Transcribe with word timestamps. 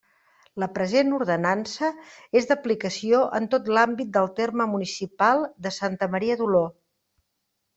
La 0.61 0.67
present 0.77 1.11
Ordenança 1.17 1.89
és 2.41 2.49
d'aplicació 2.51 3.19
en 3.41 3.45
tot 3.53 3.69
l'àmbit 3.79 4.09
del 4.17 4.33
terme 4.41 4.67
municipal 4.73 5.45
de 5.67 5.75
Santa 5.81 6.09
Maria 6.17 6.41
d'Oló. 6.41 6.65